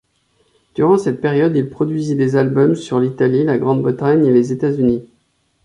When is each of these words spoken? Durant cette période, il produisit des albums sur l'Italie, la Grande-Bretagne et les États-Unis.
Durant 0.73 0.97
cette 0.97 1.21
période, 1.21 1.55
il 1.55 1.69
produisit 1.69 2.15
des 2.17 2.35
albums 2.35 2.73
sur 2.73 2.99
l'Italie, 2.99 3.43
la 3.43 3.59
Grande-Bretagne 3.59 4.25
et 4.25 4.33
les 4.33 4.51
États-Unis. 4.51 5.07